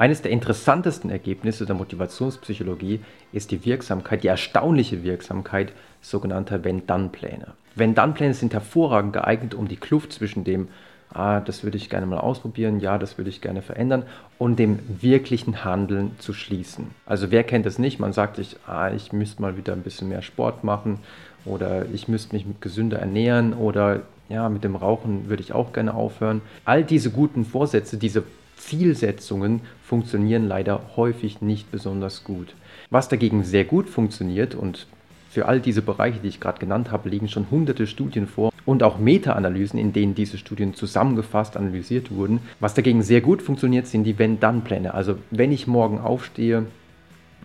Eines 0.00 0.22
der 0.22 0.30
interessantesten 0.30 1.10
Ergebnisse 1.10 1.66
der 1.66 1.74
Motivationspsychologie 1.74 3.00
ist 3.34 3.50
die 3.50 3.66
Wirksamkeit, 3.66 4.22
die 4.22 4.28
erstaunliche 4.28 5.02
Wirksamkeit 5.02 5.72
sogenannter 6.00 6.64
Wenn-Dann-Pläne. 6.64 7.48
Wenn-Dann-Pläne 7.74 8.32
sind 8.32 8.54
hervorragend 8.54 9.12
geeignet, 9.12 9.52
um 9.52 9.68
die 9.68 9.76
Kluft 9.76 10.14
zwischen 10.14 10.42
dem, 10.42 10.68
ah, 11.12 11.40
das 11.40 11.64
würde 11.64 11.76
ich 11.76 11.90
gerne 11.90 12.06
mal 12.06 12.16
ausprobieren, 12.16 12.80
ja, 12.80 12.96
das 12.96 13.18
würde 13.18 13.28
ich 13.28 13.42
gerne 13.42 13.60
verändern, 13.60 14.04
und 14.38 14.58
dem 14.58 14.78
wirklichen 15.02 15.66
Handeln 15.66 16.12
zu 16.18 16.32
schließen. 16.32 16.86
Also 17.04 17.30
wer 17.30 17.44
kennt 17.44 17.66
das 17.66 17.78
nicht? 17.78 18.00
Man 18.00 18.14
sagt 18.14 18.36
sich, 18.36 18.56
ah, 18.66 18.90
ich 18.90 19.12
müsste 19.12 19.42
mal 19.42 19.58
wieder 19.58 19.74
ein 19.74 19.82
bisschen 19.82 20.08
mehr 20.08 20.22
Sport 20.22 20.64
machen 20.64 21.00
oder 21.44 21.84
ich 21.92 22.08
müsste 22.08 22.34
mich 22.34 22.46
gesünder 22.62 23.00
ernähren 23.00 23.52
oder 23.52 24.00
ja, 24.30 24.48
mit 24.48 24.64
dem 24.64 24.76
Rauchen 24.76 25.28
würde 25.28 25.42
ich 25.42 25.52
auch 25.52 25.74
gerne 25.74 25.92
aufhören. 25.92 26.40
All 26.64 26.84
diese 26.84 27.10
guten 27.10 27.44
Vorsätze, 27.44 27.98
diese 27.98 28.22
Zielsetzungen 28.60 29.62
funktionieren 29.82 30.46
leider 30.46 30.80
häufig 30.96 31.40
nicht 31.40 31.70
besonders 31.72 32.24
gut. 32.24 32.54
Was 32.90 33.08
dagegen 33.08 33.42
sehr 33.44 33.64
gut 33.64 33.88
funktioniert 33.88 34.54
und 34.54 34.86
für 35.30 35.46
all 35.46 35.60
diese 35.60 35.80
Bereiche, 35.80 36.18
die 36.18 36.28
ich 36.28 36.40
gerade 36.40 36.58
genannt 36.58 36.90
habe, 36.90 37.08
liegen 37.08 37.28
schon 37.28 37.50
hunderte 37.50 37.86
Studien 37.86 38.26
vor 38.26 38.52
und 38.66 38.82
auch 38.82 38.98
Meta-Analysen, 38.98 39.78
in 39.78 39.92
denen 39.92 40.14
diese 40.14 40.38
Studien 40.38 40.74
zusammengefasst 40.74 41.56
analysiert 41.56 42.10
wurden. 42.10 42.40
Was 42.58 42.74
dagegen 42.74 43.02
sehr 43.02 43.20
gut 43.20 43.40
funktioniert, 43.40 43.86
sind 43.86 44.04
die 44.04 44.18
Wenn-Dann-Pläne. 44.18 44.92
Also 44.92 45.18
wenn 45.30 45.52
ich 45.52 45.68
morgen 45.68 46.00
aufstehe, 46.00 46.66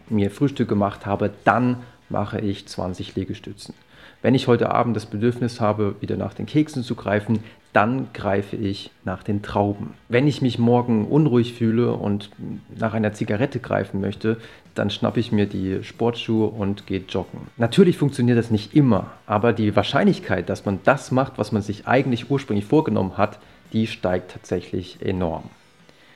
mir 0.09 0.31
Frühstück 0.31 0.67
gemacht 0.67 1.05
habe, 1.05 1.31
dann 1.43 1.77
mache 2.09 2.39
ich 2.39 2.67
20 2.67 3.15
Liegestützen. 3.15 3.75
Wenn 4.21 4.33
ich 4.33 4.47
heute 4.47 4.71
Abend 4.71 4.95
das 4.95 5.05
Bedürfnis 5.05 5.61
habe, 5.61 5.95
wieder 5.99 6.17
nach 6.17 6.33
den 6.33 6.47
Keksen 6.47 6.83
zu 6.83 6.95
greifen, 6.95 7.39
dann 7.75 8.07
greife 8.13 8.55
ich 8.55 8.89
nach 9.03 9.21
den 9.21 9.41
Trauben. 9.41 9.95
Wenn 10.07 10.27
ich 10.27 10.41
mich 10.41 10.57
morgen 10.57 11.05
unruhig 11.05 11.53
fühle 11.53 11.91
und 11.91 12.29
nach 12.73 12.93
einer 12.93 13.11
Zigarette 13.11 13.59
greifen 13.59 13.99
möchte, 13.99 14.37
dann 14.75 14.89
schnappe 14.89 15.19
ich 15.19 15.33
mir 15.33 15.45
die 15.45 15.83
Sportschuhe 15.83 16.47
und 16.47 16.87
gehe 16.87 17.03
joggen. 17.09 17.41
Natürlich 17.57 17.97
funktioniert 17.97 18.37
das 18.37 18.49
nicht 18.49 18.73
immer, 18.75 19.11
aber 19.27 19.51
die 19.51 19.75
Wahrscheinlichkeit, 19.75 20.47
dass 20.47 20.63
man 20.63 20.79
das 20.85 21.11
macht, 21.11 21.37
was 21.37 21.51
man 21.51 21.61
sich 21.61 21.85
eigentlich 21.85 22.31
ursprünglich 22.31 22.65
vorgenommen 22.65 23.17
hat, 23.17 23.39
die 23.73 23.87
steigt 23.87 24.31
tatsächlich 24.31 25.01
enorm. 25.01 25.43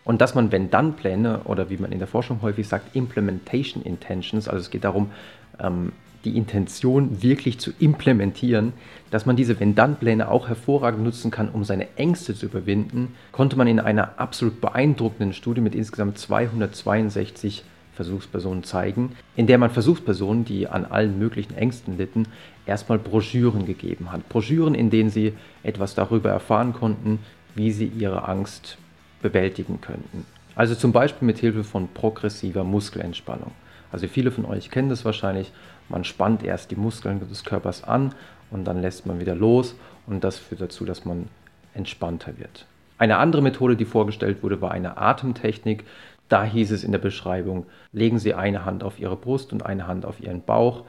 Und 0.06 0.22
dass 0.22 0.36
man 0.36 0.54
Wenn-Dann-Pläne 0.54 1.42
oder 1.44 1.70
wie 1.70 1.78
man 1.78 1.92
in 1.92 2.00
der 2.00 2.08
Forschung 2.08 2.42
häufig 2.42 2.70
sagt, 2.70 2.96
Implementation 2.96 3.84
Intentions, 3.84 4.48
also 4.48 4.62
es 4.62 4.70
geht 4.70 4.86
darum, 4.86 5.12
ähm, 5.60 5.92
die 6.26 6.38
Intention 6.38 7.22
wirklich 7.22 7.60
zu 7.60 7.72
implementieren, 7.80 8.74
dass 9.10 9.26
man 9.26 9.36
diese 9.36 9.60
Wenn-Dann-Pläne 9.60 10.30
auch 10.30 10.48
hervorragend 10.48 11.04
nutzen 11.04 11.32
kann, 11.32 11.50
um 11.50 11.64
seine 11.64 11.88
Ängste 11.98 12.36
zu 12.36 12.46
überwinden, 12.46 13.16
konnte 13.32 13.56
man 13.56 13.68
in 13.68 13.80
einer 13.80 14.20
absolut 14.20 14.62
beeindruckenden 14.62 15.34
Studie 15.34 15.62
mit 15.62 15.76
insgesamt 15.76 16.18
262 16.18 17.64
Versuchspersonen 17.94 18.64
zeigen, 18.64 19.12
in 19.36 19.46
der 19.46 19.58
man 19.58 19.72
Versuchspersonen, 19.72 20.46
die 20.46 20.68
an 20.68 20.86
allen 20.86 21.20
möglichen 21.20 21.56
Ängsten 21.56 21.98
litten, 21.98 22.28
erstmal 22.66 22.98
Broschüren 22.98 23.66
gegeben 23.66 24.12
hat. 24.12 24.30
Broschüren, 24.30 24.74
in 24.74 24.90
denen 24.90 25.10
sie 25.10 25.34
etwas 25.64 25.96
darüber 25.96 26.30
erfahren 26.30 26.74
konnten, 26.74 27.20
wie 27.56 27.72
sie 27.72 27.88
ihre 27.88 28.28
Angst 28.28 28.78
bewältigen 29.22 29.82
könnten. 29.82 30.26
Also 30.56 30.76
zum 30.76 30.94
Beispiel 30.94 31.26
mit 31.26 31.40
Hilfe 31.40 31.64
von 31.64 31.90
progressiver 31.90 32.64
Muskelentspannung. 32.64 33.52
Also 33.92 34.08
viele 34.08 34.32
von 34.32 34.46
euch 34.46 34.70
kennen 34.70 34.90
das 34.90 35.06
wahrscheinlich. 35.06 35.52
Man 35.90 36.04
spannt 36.04 36.44
erst 36.44 36.72
die 36.72 36.76
Muskeln 36.76 37.20
des 37.20 37.44
Körpers 37.44 37.84
an 37.84 38.14
und 38.52 38.66
dann 38.66 38.82
lässt 38.82 39.06
man 39.06 39.20
wieder 39.20 39.36
los 39.36 39.76
und 40.08 40.24
das 40.24 40.38
führt 40.38 40.62
dazu, 40.62 40.86
dass 40.86 41.06
man 41.06 41.28
entspannter 41.74 42.38
wird. 42.38 42.66
Eine 42.98 43.18
andere 43.18 43.42
Methode, 43.42 43.76
die 43.76 43.86
vorgestellt 43.86 44.44
wurde, 44.44 44.62
war 44.62 44.72
eine 44.72 44.98
Atemtechnik. 44.98 45.86
Da 46.28 46.44
hieß 46.44 46.72
es 46.72 46.84
in 46.84 46.92
der 46.92 47.00
Beschreibung, 47.00 47.66
legen 47.92 48.20
Sie 48.20 48.34
eine 48.34 48.66
Hand 48.66 48.84
auf 48.84 49.00
Ihre 49.00 49.16
Brust 49.16 49.52
und 49.54 49.66
eine 49.66 49.88
Hand 49.88 50.06
auf 50.06 50.20
Ihren 50.20 50.42
Bauch 50.42 50.84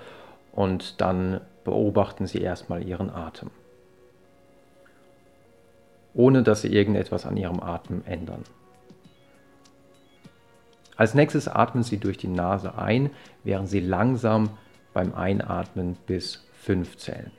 und 0.52 1.00
dann 1.00 1.40
beobachten 1.64 2.26
Sie 2.26 2.40
erstmal 2.40 2.82
Ihren 2.82 3.10
Atem, 3.10 3.50
ohne 6.14 6.42
dass 6.42 6.62
Sie 6.62 6.68
irgendetwas 6.68 7.24
an 7.26 7.36
Ihrem 7.36 7.60
Atem 7.60 8.02
ändern. 8.04 8.42
Als 11.00 11.14
nächstes 11.14 11.48
atmen 11.48 11.82
Sie 11.82 11.96
durch 11.96 12.18
die 12.18 12.28
Nase 12.28 12.76
ein, 12.76 13.08
während 13.42 13.70
Sie 13.70 13.80
langsam 13.80 14.50
beim 14.92 15.14
Einatmen 15.14 15.96
bis 16.06 16.46
5 16.60 16.98
zählen. 16.98 17.30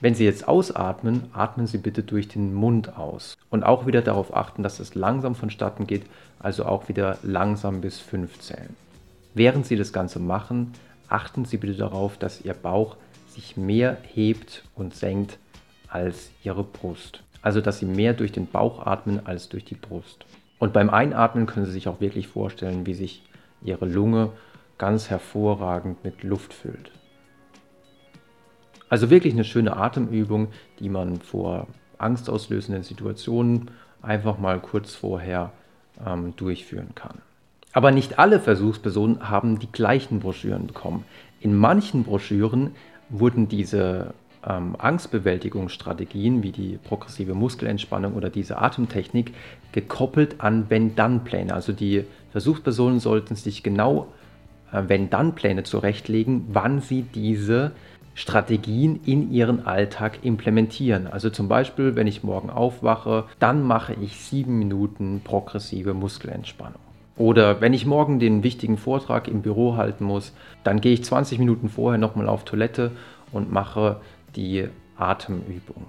Wenn 0.00 0.16
Sie 0.16 0.24
jetzt 0.24 0.48
ausatmen, 0.48 1.30
atmen 1.32 1.68
Sie 1.68 1.78
bitte 1.78 2.02
durch 2.02 2.26
den 2.26 2.52
Mund 2.52 2.98
aus. 2.98 3.36
Und 3.48 3.62
auch 3.62 3.86
wieder 3.86 4.02
darauf 4.02 4.34
achten, 4.34 4.64
dass 4.64 4.80
es 4.80 4.96
langsam 4.96 5.36
vonstatten 5.36 5.86
geht, 5.86 6.02
also 6.40 6.66
auch 6.66 6.88
wieder 6.88 7.16
langsam 7.22 7.80
bis 7.80 8.00
5 8.00 8.40
zählen. 8.40 8.74
Während 9.34 9.66
Sie 9.66 9.76
das 9.76 9.92
Ganze 9.92 10.18
machen, 10.18 10.72
achten 11.08 11.44
Sie 11.44 11.58
bitte 11.58 11.76
darauf, 11.76 12.18
dass 12.18 12.40
Ihr 12.40 12.54
Bauch 12.54 12.96
sich 13.28 13.56
mehr 13.56 13.98
hebt 14.02 14.64
und 14.74 14.96
senkt 14.96 15.38
als 15.86 16.32
Ihre 16.42 16.64
Brust 16.64 17.22
also 17.42 17.60
dass 17.60 17.78
Sie 17.78 17.86
mehr 17.86 18.12
durch 18.14 18.32
den 18.32 18.46
Bauch 18.46 18.86
atmen 18.86 19.26
als 19.26 19.48
durch 19.48 19.64
die 19.64 19.74
Brust. 19.74 20.24
Und 20.58 20.72
beim 20.72 20.90
Einatmen 20.90 21.46
können 21.46 21.66
Sie 21.66 21.72
sich 21.72 21.88
auch 21.88 22.00
wirklich 22.00 22.28
vorstellen, 22.28 22.86
wie 22.86 22.94
sich 22.94 23.22
Ihre 23.62 23.86
Lunge 23.86 24.32
ganz 24.78 25.10
hervorragend 25.10 26.04
mit 26.04 26.22
Luft 26.22 26.54
füllt. 26.54 26.90
Also 28.88 29.08
wirklich 29.10 29.34
eine 29.34 29.44
schöne 29.44 29.76
Atemübung, 29.76 30.48
die 30.78 30.88
man 30.88 31.20
vor 31.20 31.68
angstauslösenden 31.98 32.82
Situationen 32.82 33.70
einfach 34.02 34.38
mal 34.38 34.58
kurz 34.60 34.94
vorher 34.94 35.52
ähm, 36.04 36.34
durchführen 36.36 36.94
kann. 36.94 37.18
Aber 37.72 37.92
nicht 37.92 38.18
alle 38.18 38.40
Versuchspersonen 38.40 39.28
haben 39.28 39.58
die 39.58 39.70
gleichen 39.70 40.20
Broschüren 40.20 40.66
bekommen. 40.66 41.04
In 41.40 41.54
manchen 41.54 42.02
Broschüren 42.04 42.74
wurden 43.08 43.48
diese 43.48 44.12
ähm, 44.46 44.76
Angstbewältigungsstrategien 44.78 46.42
wie 46.42 46.52
die 46.52 46.78
progressive 46.82 47.34
Muskelentspannung 47.34 48.14
oder 48.14 48.30
diese 48.30 48.58
Atemtechnik 48.58 49.34
gekoppelt 49.72 50.40
an 50.40 50.66
Wenn-Dann-Pläne. 50.68 51.54
Also 51.54 51.72
die 51.72 52.04
Versuchspersonen 52.32 53.00
sollten 53.00 53.34
sich 53.36 53.62
genau 53.62 54.08
äh, 54.72 54.82
Wenn-Dann-Pläne 54.86 55.64
zurechtlegen, 55.64 56.46
wann 56.52 56.80
sie 56.80 57.02
diese 57.02 57.72
Strategien 58.14 59.00
in 59.06 59.30
ihren 59.32 59.66
Alltag 59.66 60.20
implementieren. 60.22 61.06
Also 61.06 61.30
zum 61.30 61.48
Beispiel, 61.48 61.96
wenn 61.96 62.06
ich 62.06 62.24
morgen 62.24 62.50
aufwache, 62.50 63.24
dann 63.38 63.62
mache 63.62 63.94
ich 63.94 64.16
sieben 64.16 64.58
Minuten 64.58 65.20
progressive 65.22 65.94
Muskelentspannung. 65.94 66.80
Oder 67.16 67.60
wenn 67.60 67.74
ich 67.74 67.86
morgen 67.86 68.18
den 68.18 68.42
wichtigen 68.42 68.78
Vortrag 68.78 69.28
im 69.28 69.42
Büro 69.42 69.76
halten 69.76 70.04
muss, 70.04 70.32
dann 70.64 70.80
gehe 70.80 70.94
ich 70.94 71.04
20 71.04 71.38
Minuten 71.38 71.68
vorher 71.68 71.98
nochmal 71.98 72.28
auf 72.28 72.44
Toilette 72.44 72.92
und 73.32 73.52
mache 73.52 74.00
die 74.36 74.68
Atemübung. 74.96 75.86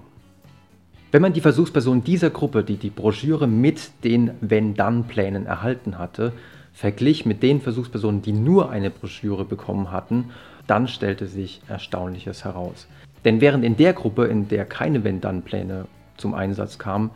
Wenn 1.10 1.22
man 1.22 1.34
die 1.34 1.42
Versuchsperson 1.42 2.04
dieser 2.04 2.30
Gruppe, 2.30 2.64
die 2.64 2.76
die 2.76 2.90
Broschüre 2.90 3.46
mit 3.46 3.90
den 4.02 4.30
Wenn-Dann-Plänen 4.40 5.44
erhalten 5.44 5.98
hatte, 5.98 6.32
verglich 6.72 7.26
mit 7.26 7.42
den 7.42 7.60
Versuchspersonen, 7.60 8.22
die 8.22 8.32
nur 8.32 8.70
eine 8.70 8.90
Broschüre 8.90 9.44
bekommen 9.44 9.90
hatten, 9.90 10.30
dann 10.66 10.88
stellte 10.88 11.26
sich 11.26 11.60
Erstaunliches 11.68 12.44
heraus. 12.44 12.86
Denn 13.24 13.40
während 13.40 13.64
in 13.64 13.76
der 13.76 13.92
Gruppe, 13.92 14.24
in 14.24 14.48
der 14.48 14.64
keine 14.64 15.04
Wenn-Dann-Pläne 15.04 15.86
zum 16.16 16.34
Einsatz 16.34 16.78
kamen, 16.78 17.10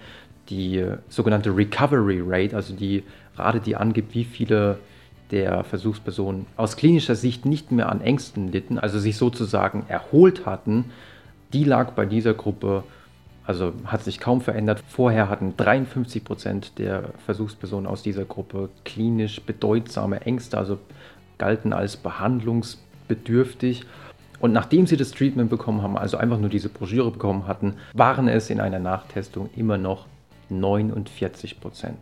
die 0.51 0.85
sogenannte 1.09 1.57
Recovery 1.57 2.23
Rate, 2.25 2.55
also 2.55 2.75
die 2.75 3.03
Rate, 3.37 3.61
die 3.61 3.77
angibt, 3.77 4.15
wie 4.15 4.25
viele 4.25 4.79
der 5.31 5.65
Versuchspersonen 5.65 6.47
aus 6.57 6.77
klinischer 6.77 7.17
Sicht 7.17 7.47
nicht 7.47 7.73
mehr 7.73 7.89
an 7.89 8.01
Ängsten 8.01 8.53
litten, 8.53 8.79
also 8.79 8.99
sich 8.99 9.17
sozusagen 9.17 9.85
erholt 9.89 10.47
hatten, 10.47 10.87
die 11.53 11.65
lag 11.65 11.93
bei 11.93 12.07
dieser 12.07 12.35
Gruppe, 12.35 12.85
also 13.45 13.73
hat 13.85 14.03
sich 14.03 14.19
kaum 14.19 14.41
verändert. 14.41 14.83
Vorher 14.89 15.29
hatten 15.29 15.57
53 15.57 16.25
Prozent 16.25 16.79
der 16.79 17.11
Versuchspersonen 17.25 17.87
aus 17.87 18.03
dieser 18.03 18.25
Gruppe 18.25 18.71
klinisch 18.85 19.41
bedeutsame 19.43 20.23
Ängste, 20.23 20.59
also 20.59 20.79
galten 21.39 21.73
als 21.73 21.97
behandlungsbedürftig. 21.97 23.85
Und 24.41 24.53
nachdem 24.53 24.87
sie 24.87 24.97
das 24.97 25.13
Treatment 25.13 25.49
bekommen 25.49 25.83
haben, 25.83 25.97
also 25.97 26.17
einfach 26.17 26.39
nur 26.39 26.51
diese 26.51 26.69
Broschüre 26.69 27.11
bekommen 27.11 27.47
hatten, 27.47 27.75
waren 27.95 28.29
es 28.29 28.51
in 28.51 28.61
einer 28.61 28.79
Nachtestung 28.79 29.49
immer 29.57 29.79
noch 29.79 30.07
49 30.51 31.61
Prozent. 31.61 31.99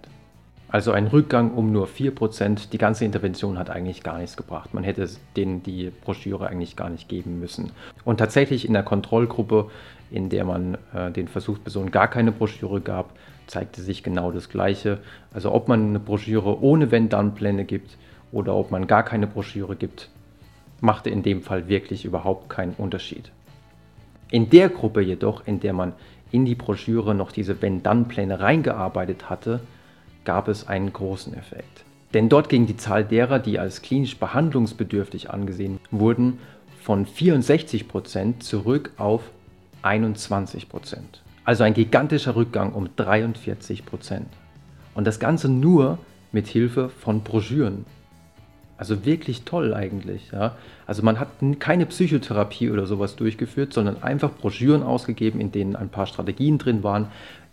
Also 0.74 0.90
ein 0.90 1.06
Rückgang 1.06 1.52
um 1.52 1.70
nur 1.70 1.86
4%. 1.86 2.70
Die 2.70 2.78
ganze 2.78 3.04
Intervention 3.04 3.60
hat 3.60 3.70
eigentlich 3.70 4.02
gar 4.02 4.18
nichts 4.18 4.36
gebracht. 4.36 4.74
Man 4.74 4.82
hätte 4.82 5.08
denen 5.36 5.62
die 5.62 5.92
Broschüre 6.04 6.48
eigentlich 6.48 6.74
gar 6.74 6.90
nicht 6.90 7.08
geben 7.08 7.38
müssen. 7.38 7.70
Und 8.04 8.16
tatsächlich 8.16 8.66
in 8.66 8.72
der 8.72 8.82
Kontrollgruppe, 8.82 9.70
in 10.10 10.30
der 10.30 10.44
man 10.44 10.76
äh, 10.92 11.12
den 11.12 11.28
Versuchspersonen 11.28 11.92
gar 11.92 12.08
keine 12.08 12.32
Broschüre 12.32 12.80
gab, 12.80 13.12
zeigte 13.46 13.82
sich 13.82 14.02
genau 14.02 14.32
das 14.32 14.48
Gleiche. 14.48 14.98
Also 15.32 15.52
ob 15.52 15.68
man 15.68 15.90
eine 15.90 16.00
Broschüre 16.00 16.60
ohne 16.60 16.90
Wenn-Dann-Pläne 16.90 17.66
gibt 17.66 17.96
oder 18.32 18.56
ob 18.56 18.72
man 18.72 18.88
gar 18.88 19.04
keine 19.04 19.28
Broschüre 19.28 19.76
gibt, 19.76 20.08
machte 20.80 21.08
in 21.08 21.22
dem 21.22 21.42
Fall 21.42 21.68
wirklich 21.68 22.04
überhaupt 22.04 22.48
keinen 22.48 22.74
Unterschied. 22.78 23.30
In 24.32 24.50
der 24.50 24.70
Gruppe 24.70 25.02
jedoch, 25.02 25.46
in 25.46 25.60
der 25.60 25.72
man 25.72 25.92
in 26.32 26.44
die 26.44 26.56
Broschüre 26.56 27.14
noch 27.14 27.30
diese 27.30 27.62
Wenn-Dann-Pläne 27.62 28.40
reingearbeitet 28.40 29.30
hatte, 29.30 29.60
gab 30.24 30.48
es 30.48 30.66
einen 30.66 30.92
großen 30.92 31.34
Effekt. 31.34 31.84
Denn 32.14 32.28
dort 32.28 32.48
ging 32.48 32.66
die 32.66 32.76
Zahl 32.76 33.04
derer, 33.04 33.38
die 33.38 33.58
als 33.58 33.82
klinisch 33.82 34.16
behandlungsbedürftig 34.18 35.30
angesehen 35.30 35.80
wurden, 35.90 36.38
von 36.80 37.06
64% 37.06 38.40
zurück 38.40 38.92
auf 38.98 39.22
21%. 39.82 40.98
Also 41.44 41.64
ein 41.64 41.74
gigantischer 41.74 42.36
Rückgang 42.36 42.72
um 42.72 42.88
43%. 42.96 44.22
Und 44.94 45.06
das 45.06 45.18
Ganze 45.18 45.48
nur 45.48 45.98
mit 46.30 46.46
Hilfe 46.46 46.88
von 46.88 47.22
Broschüren. 47.22 47.84
Also 48.76 49.04
wirklich 49.04 49.42
toll 49.42 49.74
eigentlich. 49.74 50.30
Ja? 50.32 50.56
Also 50.86 51.02
man 51.02 51.18
hat 51.20 51.28
keine 51.58 51.86
Psychotherapie 51.86 52.70
oder 52.70 52.86
sowas 52.86 53.16
durchgeführt, 53.16 53.72
sondern 53.72 54.02
einfach 54.02 54.32
Broschüren 54.32 54.82
ausgegeben, 54.82 55.40
in 55.40 55.52
denen 55.52 55.76
ein 55.76 55.88
paar 55.88 56.06
Strategien 56.06 56.58
drin 56.58 56.82
waren, 56.82 57.08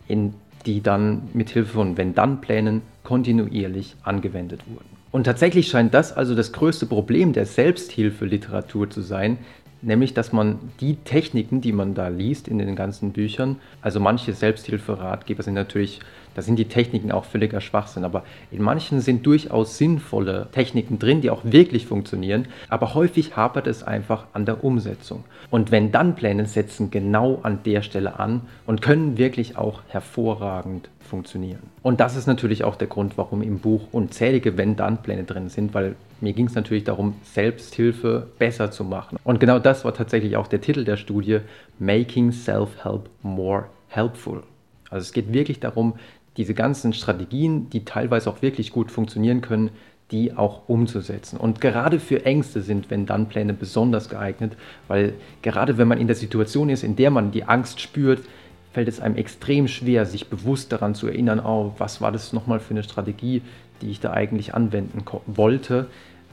in 0.07 0.33
die 0.63 0.81
dann 0.81 1.29
mit 1.33 1.49
Hilfe 1.49 1.73
von 1.73 1.97
Wenn-Dann-Plänen 1.97 2.81
kontinuierlich 3.03 3.95
angewendet 4.03 4.61
wurden. 4.67 4.85
Und 5.11 5.25
tatsächlich 5.25 5.67
scheint 5.67 5.93
das 5.93 6.13
also 6.13 6.35
das 6.35 6.53
größte 6.53 6.85
Problem 6.85 7.33
der 7.33 7.45
Selbsthilfeliteratur 7.45 8.89
zu 8.89 9.01
sein, 9.01 9.37
nämlich 9.81 10.13
dass 10.13 10.31
man 10.31 10.59
die 10.79 10.95
Techniken, 10.95 11.61
die 11.61 11.71
man 11.71 11.93
da 11.93 12.07
liest 12.07 12.47
in 12.47 12.57
den 12.57 12.75
ganzen 12.75 13.11
Büchern, 13.11 13.57
also 13.81 13.99
manche 13.99 14.33
Selbsthilferatgeber 14.33 15.43
sind 15.43 15.55
natürlich, 15.55 15.99
da 16.35 16.41
sind 16.41 16.57
die 16.57 16.65
Techniken 16.65 17.11
auch 17.11 17.25
völliger 17.25 17.61
Schwachsinn, 17.61 18.05
aber 18.05 18.23
in 18.51 18.61
manchen 18.61 19.01
sind 19.01 19.25
durchaus 19.25 19.77
sinnvolle 19.77 20.47
Techniken 20.51 20.99
drin, 20.99 21.21
die 21.21 21.29
auch 21.29 21.43
wirklich 21.43 21.85
funktionieren, 21.85 22.47
aber 22.69 22.93
häufig 22.93 23.35
hapert 23.35 23.67
es 23.67 23.83
einfach 23.83 24.25
an 24.33 24.45
der 24.45 24.63
Umsetzung. 24.63 25.23
Und 25.49 25.71
wenn 25.71 25.91
dann 25.91 26.15
Pläne 26.15 26.45
setzen 26.45 26.91
genau 26.91 27.39
an 27.43 27.63
der 27.65 27.81
Stelle 27.81 28.19
an 28.19 28.41
und 28.65 28.81
können 28.81 29.17
wirklich 29.17 29.57
auch 29.57 29.81
hervorragend 29.89 30.89
funktionieren. 30.99 31.63
Und 31.83 31.99
das 31.99 32.15
ist 32.15 32.27
natürlich 32.27 32.63
auch 32.63 32.77
der 32.77 32.87
Grund, 32.87 33.17
warum 33.17 33.41
im 33.41 33.59
Buch 33.59 33.87
unzählige 33.91 34.57
Wenn-Dann-Pläne 34.57 35.25
drin 35.25 35.49
sind, 35.49 35.73
weil 35.73 35.95
mir 36.21 36.33
ging 36.33 36.47
es 36.47 36.55
natürlich 36.55 36.83
darum, 36.83 37.15
Selbsthilfe 37.23 38.27
besser 38.39 38.71
zu 38.71 38.83
machen. 38.83 39.17
Und 39.23 39.39
genau 39.39 39.59
das 39.59 39.83
war 39.85 39.93
tatsächlich 39.93 40.37
auch 40.37 40.47
der 40.47 40.61
Titel 40.61 40.83
der 40.83 40.97
Studie, 40.97 41.39
Making 41.79 42.31
Self-Help 42.31 43.09
More 43.23 43.65
Helpful. 43.87 44.43
Also 44.89 45.03
es 45.03 45.13
geht 45.13 45.33
wirklich 45.33 45.59
darum, 45.59 45.95
diese 46.37 46.53
ganzen 46.53 46.93
Strategien, 46.93 47.69
die 47.69 47.85
teilweise 47.85 48.29
auch 48.29 48.41
wirklich 48.41 48.71
gut 48.71 48.91
funktionieren 48.91 49.41
können, 49.41 49.71
die 50.11 50.35
auch 50.35 50.67
umzusetzen. 50.67 51.37
Und 51.37 51.61
gerade 51.61 51.99
für 51.99 52.25
Ängste 52.25 52.61
sind 52.61 52.89
Wenn-Dann-Pläne 52.89 53.53
besonders 53.53 54.09
geeignet, 54.09 54.57
weil 54.87 55.13
gerade 55.41 55.77
wenn 55.77 55.87
man 55.87 55.99
in 55.99 56.07
der 56.07 56.15
Situation 56.15 56.69
ist, 56.69 56.83
in 56.83 56.95
der 56.95 57.11
man 57.11 57.31
die 57.31 57.45
Angst 57.45 57.79
spürt, 57.79 58.21
fällt 58.73 58.87
es 58.87 58.99
einem 58.99 59.15
extrem 59.15 59.67
schwer, 59.67 60.05
sich 60.05 60.29
bewusst 60.29 60.71
daran 60.71 60.95
zu 60.95 61.07
erinnern, 61.07 61.39
oh, 61.39 61.73
was 61.77 62.01
war 62.01 62.11
das 62.11 62.33
nochmal 62.33 62.59
für 62.59 62.71
eine 62.71 62.83
Strategie, 62.83 63.41
die 63.81 63.89
ich 63.89 63.99
da 63.99 64.11
eigentlich 64.11 64.53
anwenden 64.53 65.03
wollte. 65.27 65.87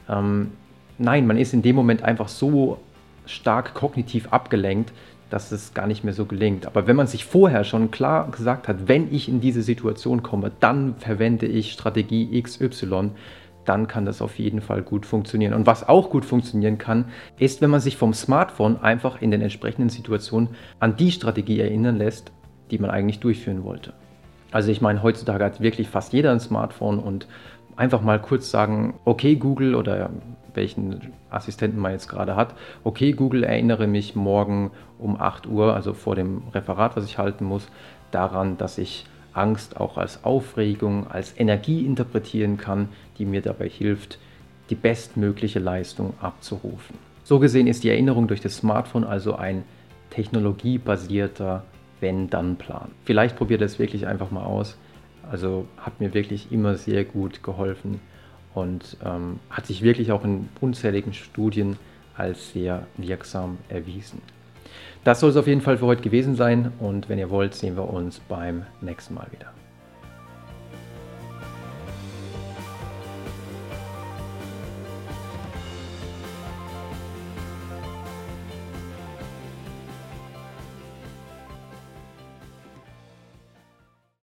Ähm, 0.07 0.51
nein, 0.97 1.27
man 1.27 1.37
ist 1.37 1.53
in 1.53 1.61
dem 1.61 1.75
Moment 1.75 2.03
einfach 2.03 2.27
so 2.27 2.79
stark 3.25 3.73
kognitiv 3.73 4.31
abgelenkt, 4.31 4.91
dass 5.29 5.51
es 5.51 5.73
gar 5.73 5.85
nicht 5.85 6.03
mehr 6.03 6.13
so 6.13 6.25
gelingt. 6.25 6.65
Aber 6.65 6.87
wenn 6.87 6.95
man 6.95 7.07
sich 7.07 7.25
vorher 7.25 7.63
schon 7.63 7.91
klar 7.91 8.31
gesagt 8.31 8.67
hat, 8.67 8.87
wenn 8.87 9.13
ich 9.13 9.29
in 9.29 9.41
diese 9.41 9.61
Situation 9.61 10.23
komme, 10.23 10.51
dann 10.59 10.95
verwende 10.95 11.45
ich 11.45 11.71
Strategie 11.71 12.41
XY, 12.41 13.11
dann 13.69 13.87
kann 13.87 14.03
das 14.03 14.21
auf 14.21 14.39
jeden 14.39 14.61
Fall 14.61 14.81
gut 14.81 15.05
funktionieren. 15.05 15.53
Und 15.53 15.67
was 15.67 15.87
auch 15.87 16.09
gut 16.09 16.25
funktionieren 16.25 16.79
kann, 16.79 17.05
ist, 17.37 17.61
wenn 17.61 17.69
man 17.69 17.79
sich 17.79 17.97
vom 17.97 18.15
Smartphone 18.15 18.81
einfach 18.81 19.21
in 19.21 19.29
den 19.29 19.41
entsprechenden 19.41 19.89
Situationen 19.89 20.49
an 20.79 20.95
die 20.95 21.11
Strategie 21.11 21.59
erinnern 21.59 21.97
lässt, 21.97 22.31
die 22.71 22.79
man 22.79 22.89
eigentlich 22.89 23.19
durchführen 23.19 23.63
wollte. 23.63 23.93
Also 24.51 24.71
ich 24.71 24.81
meine, 24.81 25.03
heutzutage 25.03 25.45
hat 25.45 25.61
wirklich 25.61 25.87
fast 25.87 26.13
jeder 26.13 26.31
ein 26.31 26.39
Smartphone 26.39 26.97
und 26.97 27.27
einfach 27.75 28.01
mal 28.01 28.19
kurz 28.19 28.49
sagen, 28.49 28.95
okay 29.05 29.35
Google 29.35 29.75
oder 29.75 30.09
welchen 30.55 31.13
Assistenten 31.29 31.79
man 31.79 31.91
jetzt 31.91 32.07
gerade 32.07 32.35
hat, 32.35 32.55
okay 32.83 33.11
Google, 33.11 33.43
erinnere 33.43 33.85
mich 33.85 34.15
morgen 34.15 34.71
um 34.97 35.21
8 35.21 35.45
Uhr, 35.45 35.75
also 35.75 35.93
vor 35.93 36.15
dem 36.15 36.41
Referat, 36.55 36.97
was 36.97 37.05
ich 37.05 37.19
halten 37.19 37.45
muss, 37.45 37.69
daran, 38.09 38.57
dass 38.57 38.79
ich 38.79 39.05
Angst 39.39 39.77
auch 39.77 39.97
als 39.97 40.23
Aufregung, 40.23 41.07
als 41.07 41.33
Energie 41.37 41.85
interpretieren 41.85 42.57
kann, 42.57 42.89
die 43.17 43.25
mir 43.25 43.41
dabei 43.41 43.69
hilft, 43.69 44.19
die 44.69 44.75
bestmögliche 44.75 45.59
Leistung 45.59 46.13
abzurufen. 46.21 46.97
So 47.23 47.39
gesehen 47.39 47.67
ist 47.67 47.83
die 47.83 47.89
Erinnerung 47.89 48.27
durch 48.27 48.41
das 48.41 48.57
Smartphone 48.57 49.03
also 49.03 49.35
ein 49.35 49.63
technologiebasierter 50.09 51.63
Wenn-Dann-Plan. 52.01 52.91
Vielleicht 53.05 53.35
probiert 53.35 53.61
es 53.61 53.79
wirklich 53.79 54.07
einfach 54.07 54.31
mal 54.31 54.43
aus. 54.43 54.77
Also 55.31 55.67
hat 55.77 55.99
mir 55.99 56.13
wirklich 56.13 56.51
immer 56.51 56.75
sehr 56.75 57.05
gut 57.05 57.43
geholfen 57.43 57.99
und 58.53 58.97
ähm, 59.05 59.39
hat 59.49 59.67
sich 59.67 59.83
wirklich 59.83 60.11
auch 60.11 60.23
in 60.23 60.49
unzähligen 60.59 61.13
Studien 61.13 61.77
als 62.15 62.51
sehr 62.51 62.87
wirksam 62.97 63.57
erwiesen. 63.69 64.21
Das 65.03 65.19
soll 65.19 65.29
es 65.29 65.37
auf 65.37 65.47
jeden 65.47 65.61
Fall 65.61 65.77
für 65.77 65.85
heute 65.85 66.01
gewesen 66.01 66.35
sein 66.35 66.71
und 66.79 67.09
wenn 67.09 67.19
ihr 67.19 67.29
wollt, 67.29 67.55
sehen 67.55 67.75
wir 67.77 67.89
uns 67.89 68.19
beim 68.19 68.65
nächsten 68.81 69.13
Mal 69.13 69.27
wieder. 69.31 69.53